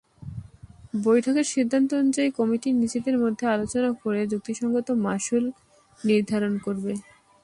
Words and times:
বৈঠকের 1.03 1.47
সিদ্ধান্ত 1.53 1.89
অনুযায়ী, 1.93 2.29
কমিটি 2.31 2.69
নিজেদের 2.81 3.15
মধ্যে 3.23 3.45
আলোচনা 3.47 3.89
করে 4.01 4.19
যুক্তিসংগত 4.31 4.87
মাশুল 5.05 5.45
নির্ধারণ 5.99 6.53
করবে। 6.65 6.91